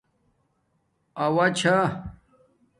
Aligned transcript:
اݸا 1.23 1.45
چھا 1.57 1.75